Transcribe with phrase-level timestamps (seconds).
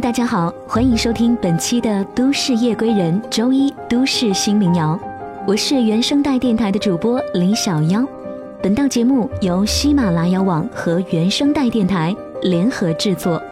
[0.00, 4.98] 大家好，欢迎收听本期的《都市夜归人》周一都市新民谣，
[5.46, 8.06] 我是原声带电台的主播李小妖。
[8.62, 13.42] 本档节目由喜马拉雅网和原声带电台联合制作。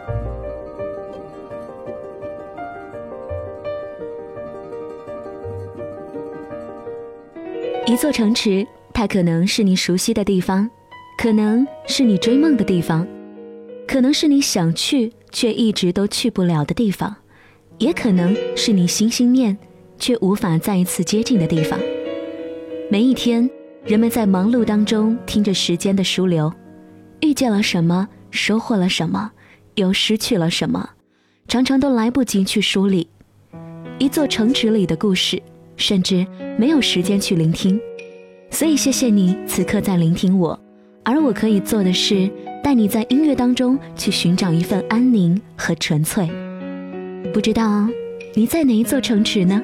[7.87, 10.69] 一座城池，它可能是你熟悉的地方，
[11.17, 13.07] 可能是你追梦的地方，
[13.89, 15.11] 可能是你想去。
[15.35, 17.15] 却一直都去不了的地方，
[17.79, 19.59] 也可能是你心心念
[19.99, 21.79] 却无法再一次接近的地方。
[22.89, 23.51] 每一天，
[23.85, 26.53] 人们在忙碌当中听着时间的疏流，
[27.21, 29.33] 遇见了什么，收获了什么，
[29.75, 30.89] 又失去了什么，
[31.49, 33.09] 常常都来不及去梳理。
[33.99, 35.43] 一座城池里的故事，
[35.77, 36.25] 甚至
[36.57, 37.81] 没有时间去聆听。
[38.51, 40.59] 所以，谢谢你此刻在聆听我，
[41.03, 42.31] 而我可以做的是。
[42.65, 46.27] 带你在音乐当中去寻找一份安宁和纯粹。
[47.31, 47.87] 不知道
[48.35, 49.63] 你在哪一座城池呢？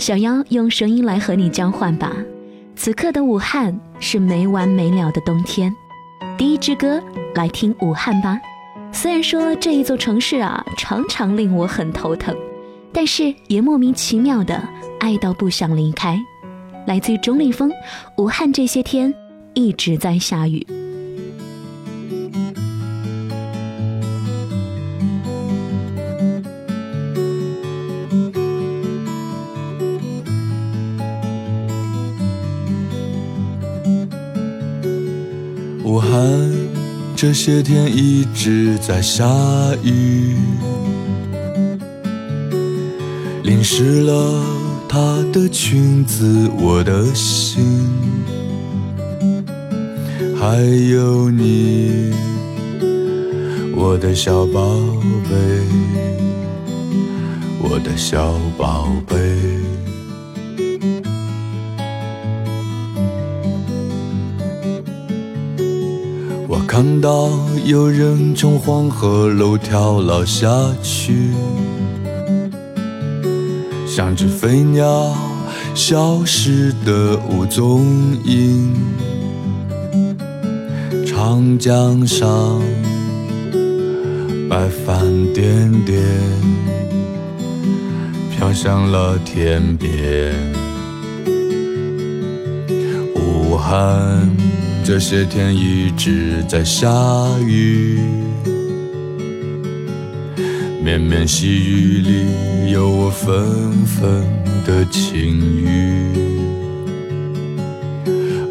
[0.00, 2.12] 小妖用声音来和你交换吧。
[2.74, 5.72] 此刻的武汉是没完没了的冬天。
[6.36, 7.00] 第一支歌
[7.36, 8.36] 来听武汉吧。
[8.90, 12.36] 虽然说这一座城市啊常常令我很头疼，
[12.92, 14.60] 但是也莫名其妙的
[14.98, 16.20] 爱到不想离开。
[16.84, 17.70] 来自于钟立风，
[18.18, 19.14] 武汉这些天
[19.54, 20.66] 一直在下雨。
[37.26, 39.24] 这些天一直在下
[39.82, 40.36] 雨，
[43.42, 44.44] 淋湿了
[44.86, 47.64] 她的裙子，我的心，
[50.38, 50.58] 还
[50.90, 52.12] 有你，
[53.74, 54.60] 我的小宝
[55.30, 55.34] 贝，
[57.58, 59.63] 我的小宝贝。
[66.74, 67.30] 看到
[67.64, 70.48] 有人从黄鹤楼跳了下
[70.82, 71.30] 去，
[73.86, 75.14] 像只飞鸟
[75.72, 77.86] 消失的无踪
[78.24, 78.74] 影。
[81.06, 82.60] 长江上
[84.50, 86.02] 白帆点点，
[88.36, 90.34] 飘向了天边。
[93.14, 94.43] 武汉。
[94.86, 96.86] 这些天一直在下
[97.40, 97.98] 雨，
[100.84, 104.22] 绵绵细雨里有我纷纷
[104.66, 106.12] 的情语，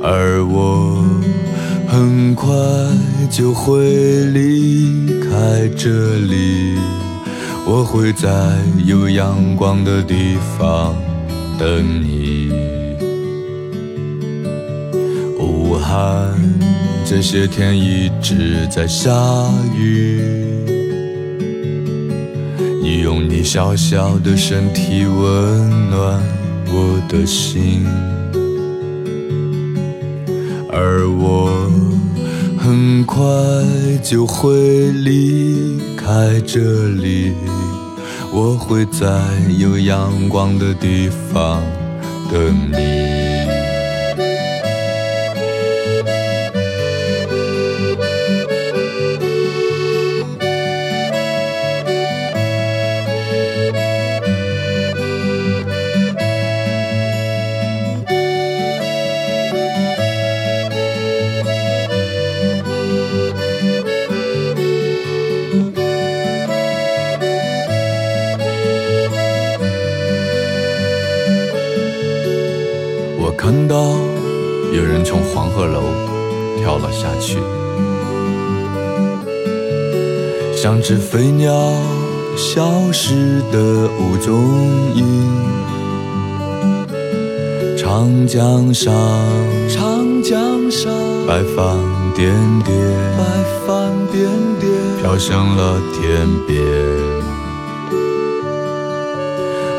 [0.01, 1.05] 而我
[1.87, 2.49] 很快
[3.29, 6.75] 就会离开这里，
[7.63, 10.95] 我会在有阳光的地方
[11.59, 12.82] 等你。
[15.83, 16.33] 武汉
[17.05, 19.11] 这些天一直在下
[19.75, 20.21] 雨，
[22.81, 26.23] 你用你小小的身体温暖
[26.67, 27.85] 我的心，
[30.71, 31.69] 而我
[32.57, 33.21] 很快
[34.01, 37.33] 就会离开这里，
[38.31, 39.05] 我会在
[39.59, 41.61] 有阳光的地方
[42.31, 43.12] 等你。
[75.03, 75.81] 人从黄鹤楼
[76.57, 77.37] 跳了下去，
[80.55, 81.53] 像只飞鸟
[82.37, 84.33] 消失的无踪
[84.95, 85.03] 影。
[87.77, 88.93] 长长江上，
[89.69, 90.91] 长江上，
[91.27, 91.77] 白帆
[92.15, 92.33] 点
[92.63, 92.75] 点，
[93.17, 93.23] 白
[93.67, 94.25] 帆点
[94.59, 94.71] 点，
[95.01, 96.63] 飘向了天边。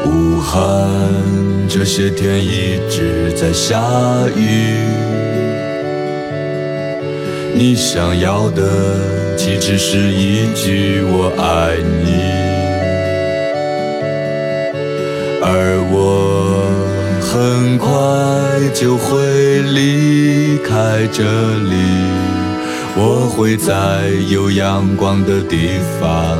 [0.06, 0.60] 武汉
[1.68, 3.80] 这些天一直在下
[4.36, 4.78] 雨，
[7.54, 12.32] 你想要的岂止是一句我爱你？
[15.42, 16.70] 而我
[17.20, 17.88] 很快
[18.72, 21.74] 就会离开这里，
[22.96, 26.38] 我会在有阳光的地方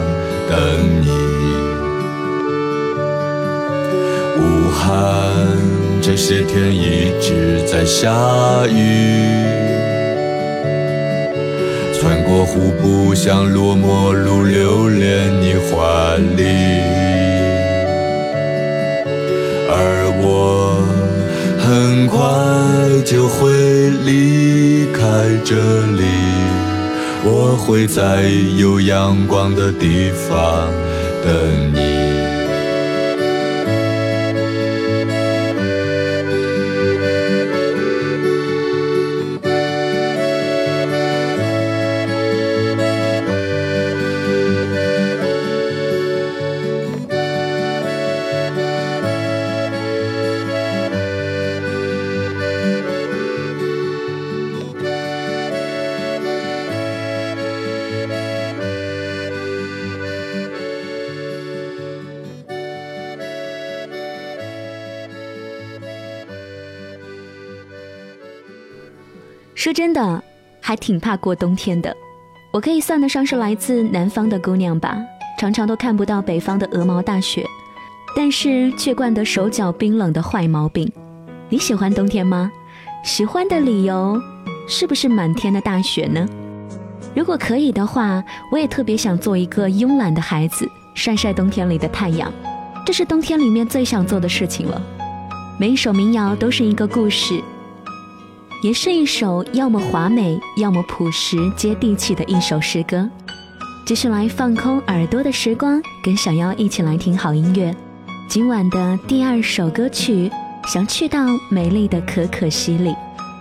[0.49, 0.57] 等
[1.03, 1.24] 你。
[4.85, 5.33] 武汉
[6.03, 9.41] 这些天一直在下雨，
[11.99, 16.45] 穿过湖不想落寞路，留恋你怀里。
[19.71, 20.85] 而我
[21.59, 22.21] 很快
[23.07, 25.01] 就会离开
[25.43, 25.57] 这
[25.97, 26.05] 里，
[27.25, 28.25] 我会在
[28.59, 30.69] 有阳光的地方
[31.25, 32.04] 等你。
[69.55, 70.23] 说真的，
[70.61, 71.95] 还挺怕过冬天的。
[72.53, 74.97] 我可以算得上是来自南方的姑娘吧，
[75.39, 77.47] 常常都看不到北方的鹅毛大雪，
[78.17, 80.91] 但是却惯得手脚冰冷的坏毛病。
[81.49, 82.51] 你喜欢冬天吗？
[83.05, 84.21] 喜欢的理由
[84.67, 86.29] 是不是满天的大雪呢？
[87.15, 92.33] 如果可以的话，我也特别想做一个慵懒的孩子，晒晒冬天里的太阳。
[92.85, 94.83] 这是冬天里面最想做的事情了。
[95.59, 97.41] 每一首民谣都是一个故事。
[98.65, 103.07] 也是一首要么华美，要么朴实接地气的一首诗歌。
[103.85, 107.77] 接下来放空耳朵的时光，跟小妖一起来听好音乐。
[108.27, 110.31] 今晚的第二首歌曲，
[110.67, 112.97] 想去到美丽的可可西里，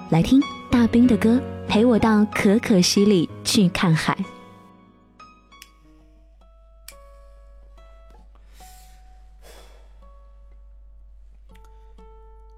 [0.09, 4.17] 来听大兵的歌，陪我到可可西里去看海。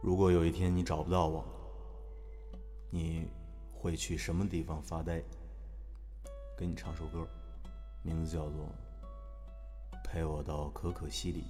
[0.01, 1.45] 如果有一天你找不到我。
[2.95, 3.27] 你
[3.74, 5.21] 会去什么地方发呆？
[6.57, 7.27] 给你唱首歌，
[8.01, 8.69] 名字叫做
[10.06, 11.44] 《陪我到可可西里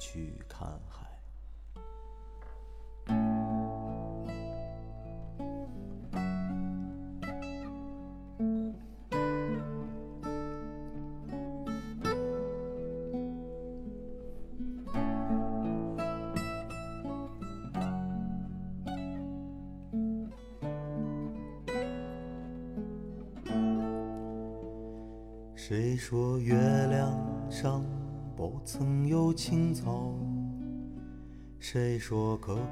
[0.00, 1.06] 去看海》。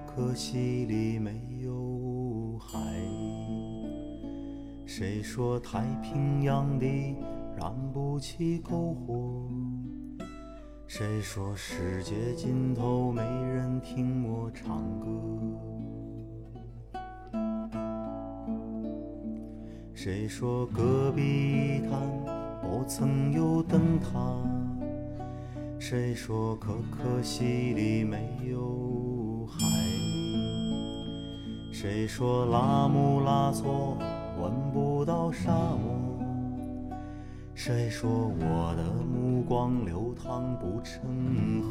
[0.09, 1.31] 可可西里没
[1.63, 2.79] 有海？
[4.85, 7.15] 谁说太平洋里
[7.57, 9.49] 燃不起篝火？
[10.87, 15.09] 谁说世界尽头没人听我唱歌？
[19.95, 22.01] 谁说戈壁滩？
[22.61, 24.11] 不曾有灯塔，
[25.79, 28.68] 谁说可可西里没有
[31.81, 33.97] 谁说拉姆拉措
[34.43, 36.19] 闻不到沙漠？
[37.55, 41.71] 谁说我的目光流淌不成河？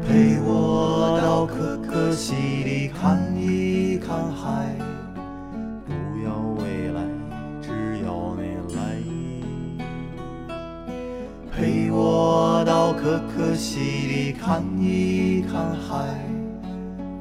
[0.00, 2.32] 陪我到可可西
[2.64, 4.74] 里看一看海。
[5.84, 5.92] 不
[6.24, 7.04] 要未来，
[7.60, 7.68] 只
[8.06, 8.80] 要你来。
[11.54, 14.11] 陪我到可可西里
[14.44, 16.04] 看一看海，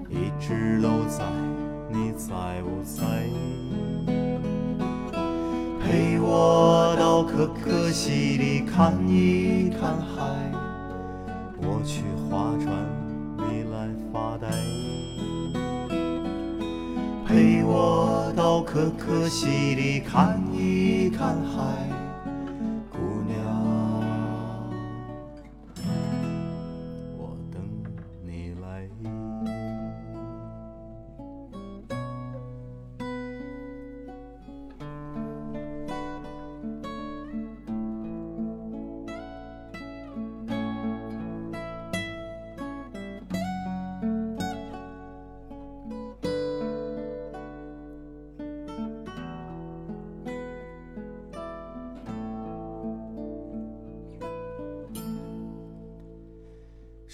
[0.10, 1.24] 一直都在，
[1.92, 3.04] 你在不在？
[5.80, 10.52] 陪我到可可西里看一看海，
[11.62, 12.74] 我去划船，
[13.38, 14.50] 你来发呆。
[17.28, 21.91] 陪我到可可西里看一看海。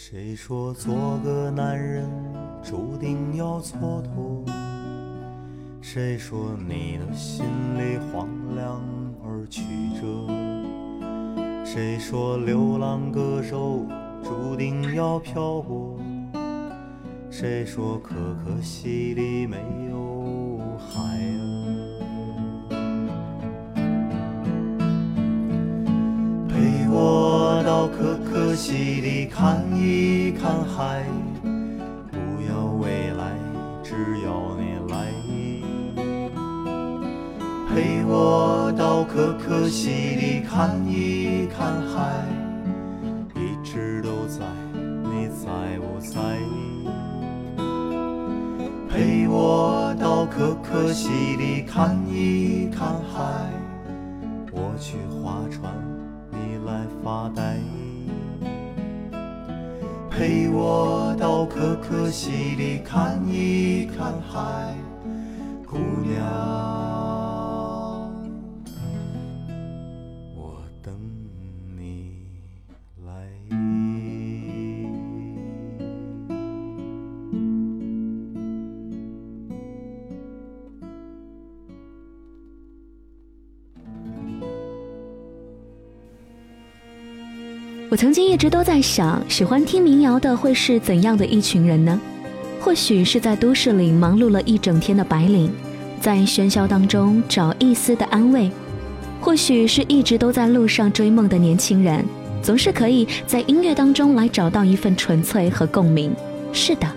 [0.09, 2.09] 谁说做个男人
[2.63, 4.49] 注定要蹉跎？
[5.81, 7.45] 谁说你的心
[7.77, 8.81] 里荒凉
[9.21, 9.63] 而曲
[9.99, 10.29] 折？
[11.65, 13.85] 谁说流浪歌手
[14.23, 15.99] 注定要漂泊？
[17.29, 19.57] 谁说可可西里没
[19.91, 19.97] 有
[28.57, 31.03] 可可西里看一看海，
[31.43, 33.37] 不要未来，
[33.83, 33.93] 只
[34.25, 35.13] 要你来。
[37.69, 42.25] 陪我到可可西里看一看海，
[43.35, 46.17] 一直都在，你在不在？
[48.89, 53.51] 陪我到可可西里看一看海，
[54.51, 55.71] 我去划船，
[56.31, 57.59] 你来发呆。
[60.17, 64.75] 陪我到可可西里看一看海，
[65.63, 66.76] 姑娘，
[87.89, 91.97] 我曾经一直都在想，喜欢听民谣的会是怎样的一群人呢？
[92.59, 95.49] 或许是在都市里忙碌了一整天的白领，
[96.01, 98.49] 在喧嚣当中找一丝的安慰；
[99.21, 102.03] 或许是一直都在路上追梦的年轻人，
[102.41, 106.11] 总是可以在音乐当中来找到一份纯粹和共鸣。
[106.51, 106.87] 是的，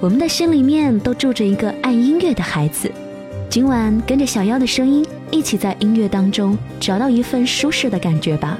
[0.00, 2.92] 我们的心里面都住着一个爱音乐的孩子。
[3.48, 8.58] 今晚跟着小妖的声音，一起在音乐当中找到一份舒适的感觉吧。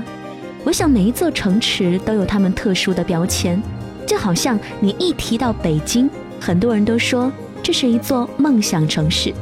[0.66, 3.62] 我想每一座城池都有他们特殊的标签，
[4.04, 7.30] 就好像你一提到北京，很多人都说
[7.62, 9.32] 这是一座梦想城市，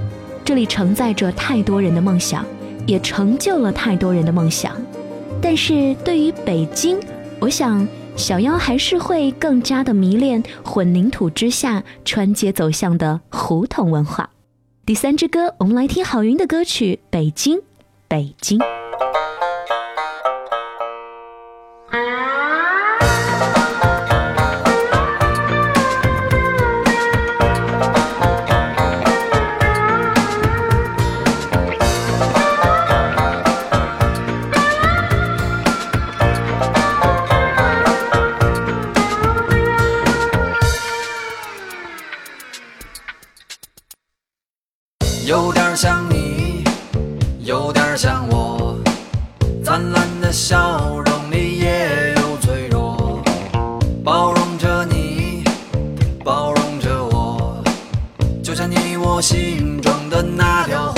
[0.45, 2.45] 这里承载着太多人的梦想，
[2.87, 4.76] 也成就了太多人的梦想。
[5.40, 7.00] 但是对于北京，
[7.40, 14.28] 我想小妖还是会更加的迷恋混凝土之下穿街走巷的胡同文化。
[14.85, 17.62] 第三支歌，我们来听郝云的歌曲《北京，
[18.09, 18.59] 北京》。
[58.54, 60.94] 就像你我心中的那条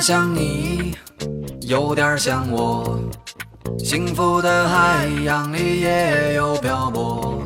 [0.00, 0.94] 像你，
[1.60, 2.98] 有点像我，
[3.78, 7.42] 幸福的海洋里也有漂泊，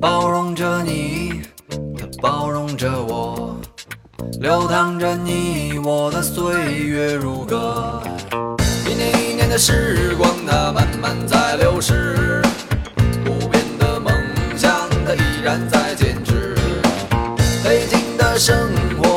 [0.00, 1.42] 包容着你，
[1.98, 3.56] 它包容着我，
[4.40, 8.00] 流淌着你我的岁月如歌。
[8.88, 12.40] 一年一年的时光，它慢慢在流逝，
[13.24, 14.14] 不变的梦
[14.56, 14.70] 想，
[15.04, 16.54] 它依然在坚持。
[17.64, 18.56] 北京的生
[19.02, 19.13] 活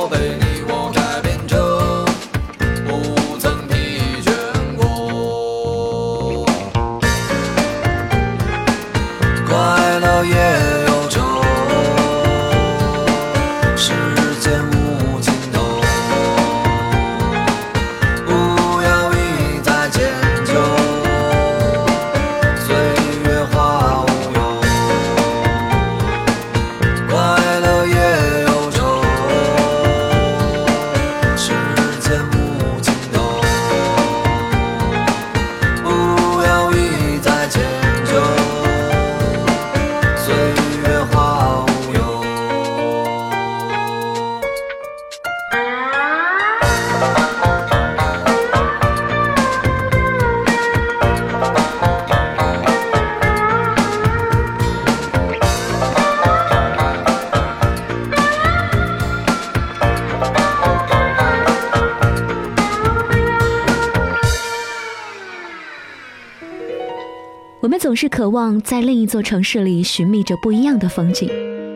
[67.68, 71.30] 我们总是渴望在另一座城市里寻觅着不一样的风景，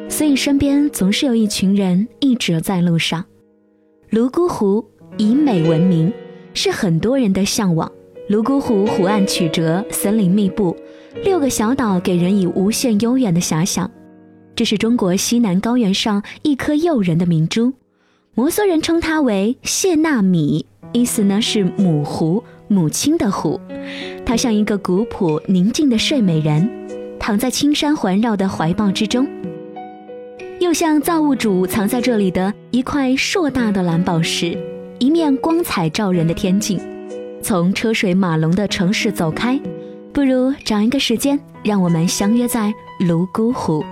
[0.10, 3.25] 所以身边总是有一群人一直在路上。
[4.10, 4.86] 泸沽湖
[5.17, 6.10] 以美闻名，
[6.53, 7.91] 是很多人的向往。
[8.29, 10.74] 泸沽湖湖岸曲折，森林密布，
[11.25, 13.91] 六个小岛给人以无限悠远的遐想。
[14.55, 17.74] 这是中国西南高原上一颗诱人的明珠。
[18.33, 22.41] 摩梭人称它为谢纳米，意思呢是母湖，
[22.72, 23.60] 母亲的湖。
[24.25, 26.68] 它像一个古朴宁静的睡美人，
[27.20, 29.28] 躺在青山环绕的怀抱之中，
[30.60, 34.58] 又像造物主藏在这里的一块硕大的蓝宝石，
[35.00, 36.80] 一面光彩照人的天境。
[37.44, 39.60] 从车水马龙的城市走开，
[40.13, 43.84] 不如找一个时间，让我们相约在泸沽湖。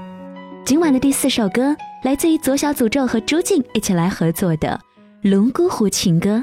[0.63, 1.75] 今晚的第四首歌。
[2.01, 4.80] 来自于左小诅咒和朱静一起来合作的
[5.30, 6.41] 《泸沽湖情歌》。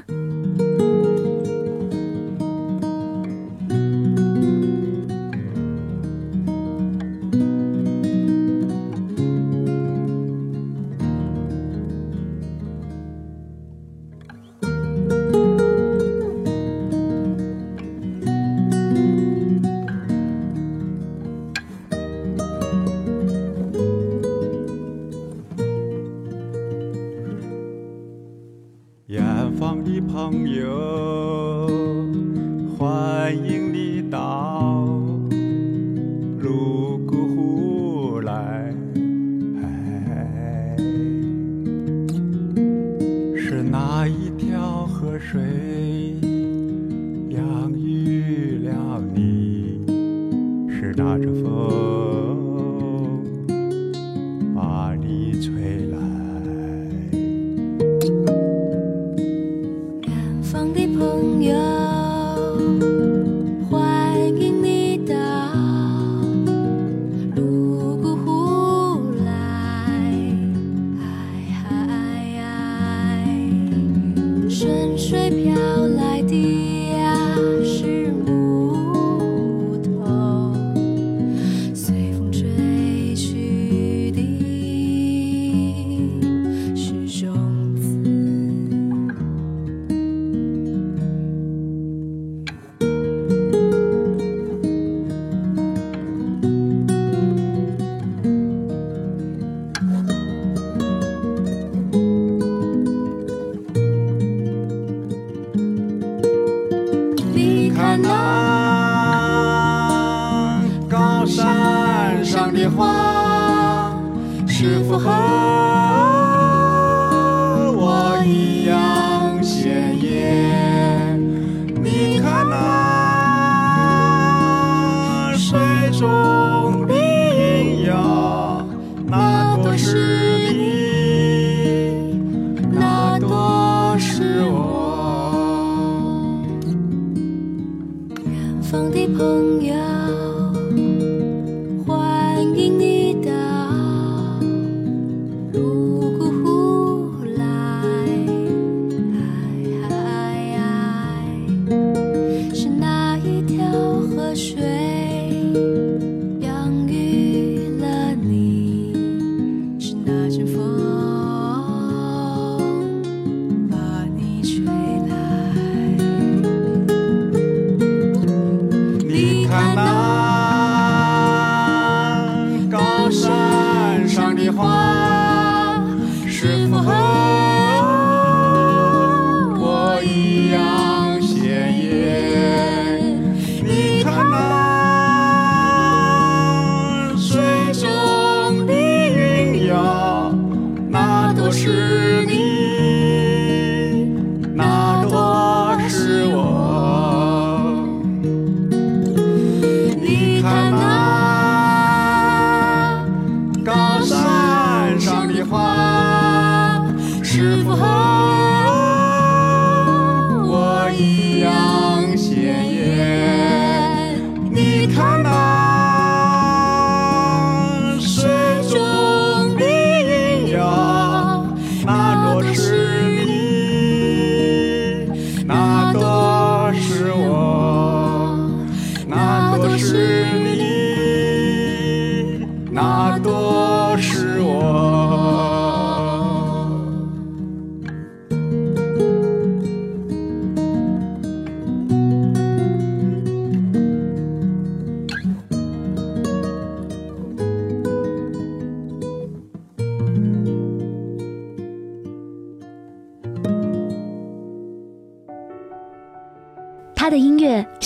[191.56, 191.95] sure.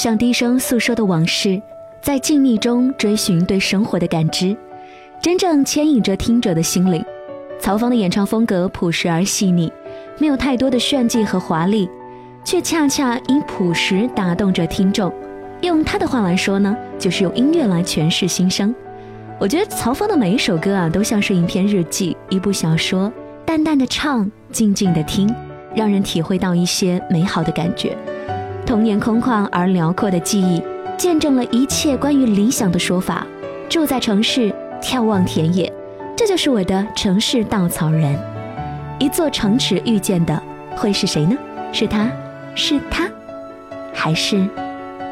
[0.00, 1.60] 像低声诉说的往事，
[2.00, 4.56] 在静谧中追寻对生活的感知，
[5.20, 7.04] 真正牵引着听者的心灵。
[7.60, 9.70] 曹芳的演唱风格朴实而细腻，
[10.18, 11.86] 没有太多的炫技和华丽，
[12.42, 15.12] 却恰恰因朴实打动着听众。
[15.60, 18.74] 用他的话来说呢，就是用音乐来诠释心声。
[19.38, 23.12] 我觉得曹芳的每一首歌啊，都像是一篇日记，一部小说，
[23.44, 25.30] 淡淡的唱，静静的听，
[25.74, 27.94] 让人体会到一些美好的感觉。
[28.66, 30.62] 童年空旷而辽阔的记忆，
[30.96, 33.26] 见证了一切关于理想的说法。
[33.68, 35.72] 住在城市，眺望田野。
[36.16, 38.18] 这就是我的城市稻草人，
[38.98, 40.40] 一座城池遇见的
[40.76, 41.36] 会是谁呢？
[41.72, 42.10] 是他，
[42.54, 43.08] 是他，
[43.92, 44.46] 还是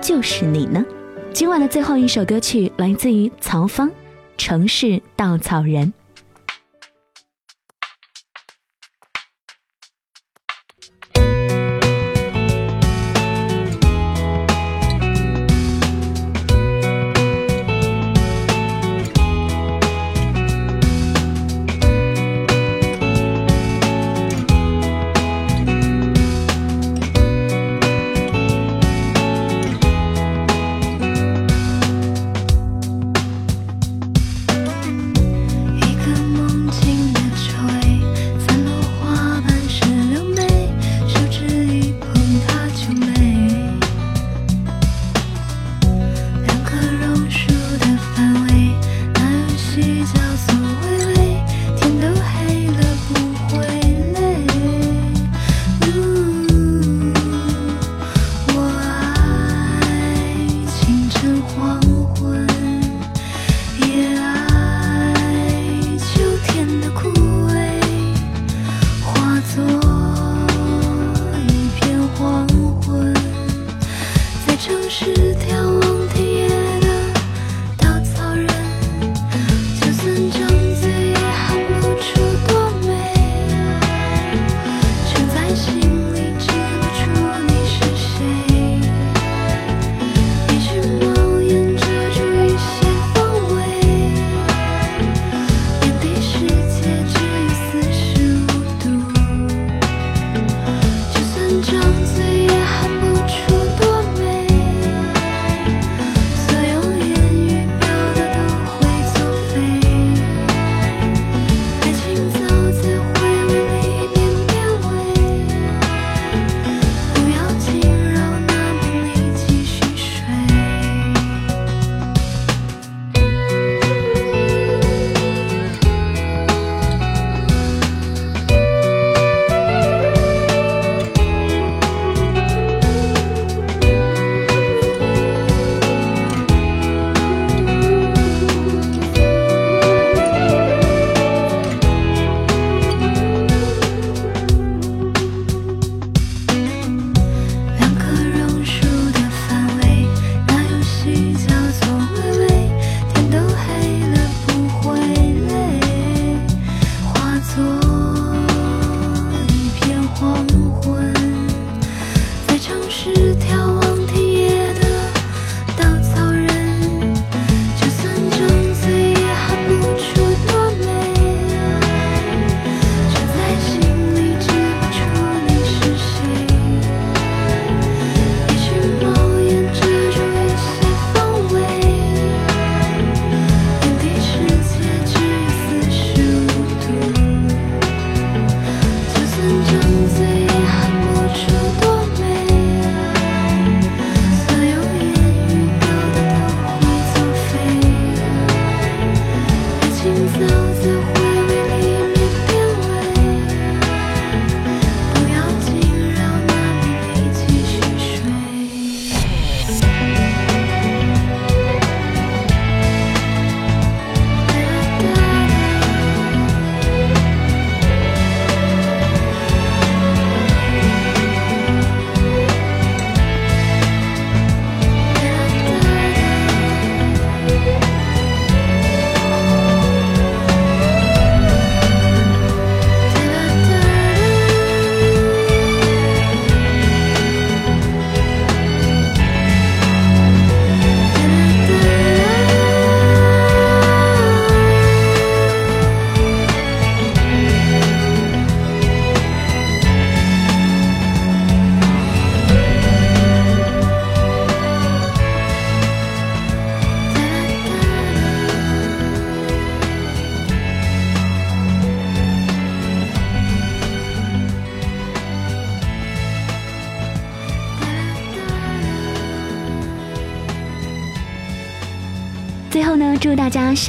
[0.00, 0.84] 就是你呢？
[1.32, 3.88] 今晚的最后一首歌曲来自于曹芳，
[4.36, 5.86] 《城市稻草人》。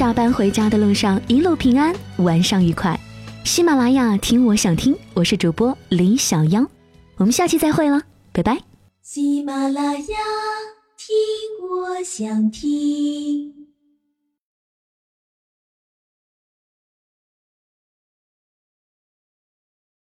[0.00, 2.98] 下班回家的路上一路平安，晚上愉快。
[3.44, 6.66] 喜马拉雅听我想听，我是主播李小妖，
[7.16, 8.00] 我们下期再会了，
[8.32, 8.58] 拜拜。
[9.02, 10.16] 喜马拉雅
[10.96, 11.12] 听
[11.68, 13.59] 我想听。